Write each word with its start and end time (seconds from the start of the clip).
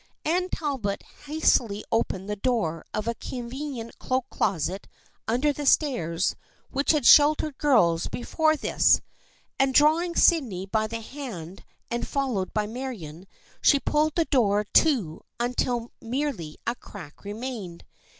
Anne 0.25 0.49
Tal 0.49 0.79
bot 0.79 1.03
hastily 1.27 1.85
opened 1.91 2.27
the 2.27 2.35
door 2.35 2.83
of 2.91 3.07
a 3.07 3.13
convenient 3.13 3.99
cloak 3.99 4.27
closet 4.31 4.87
under 5.27 5.53
the 5.53 5.63
stairs 5.67 6.35
which 6.71 6.89
had 6.91 7.05
sheltered 7.05 7.55
girls 7.59 8.07
before 8.07 8.55
this, 8.55 8.99
and 9.59 9.75
drawing 9.75 10.15
Sydney 10.15 10.65
by 10.65 10.87
the 10.87 11.01
hand 11.01 11.63
and 11.91 12.07
followed 12.07 12.51
by 12.51 12.65
Marion, 12.65 13.27
she 13.61 13.79
pulled 13.79 14.15
the 14.15 14.25
door 14.25 14.63
to 14.63 15.21
until 15.39 15.91
merely 16.01 16.57
a 16.65 16.73
crack 16.73 17.23
remained. 17.23 17.85